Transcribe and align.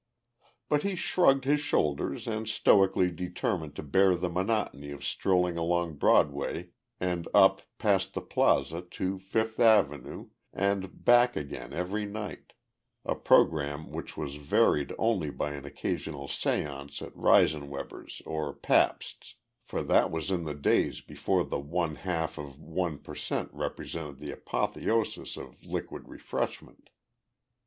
But 0.67 0.81
he 0.81 0.95
shrugged 0.95 1.45
his 1.45 1.59
shoulders 1.59 2.27
and 2.27 2.49
stoically 2.49 3.11
determined 3.11 3.75
to 3.75 3.83
bear 3.83 4.15
the 4.15 4.29
monotony 4.29 4.89
of 4.89 5.05
strolling 5.05 5.59
along 5.59 5.97
Broadway 5.97 6.69
and 6.99 7.27
up, 7.35 7.61
past 7.77 8.13
the 8.15 8.21
Plaza, 8.21 8.81
to 8.81 9.19
Fifth 9.19 9.59
Avenue 9.59 10.29
and 10.51 11.05
back 11.05 11.35
again 11.35 11.71
every 11.71 12.07
night 12.07 12.53
a 13.05 13.13
program 13.13 13.91
which 13.91 14.17
was 14.17 14.37
varied 14.37 14.91
only 14.97 15.29
by 15.29 15.51
an 15.51 15.65
occasional 15.65 16.25
séance 16.27 17.05
at 17.05 17.15
Reisenweber's 17.15 18.21
or 18.25 18.55
Pabst's, 18.55 19.35
for 19.67 19.83
that 19.83 20.09
was 20.09 20.31
in 20.31 20.45
the 20.45 20.55
days 20.55 20.99
before 21.01 21.43
the 21.45 21.59
one 21.59 21.93
half 21.97 22.39
of 22.39 22.59
one 22.59 22.97
per 22.97 23.13
cent 23.13 23.51
represented 23.53 24.17
the 24.17 24.31
apotheosis 24.31 25.37
of 25.37 25.63
liquid 25.63 26.09
refreshment. 26.09 26.89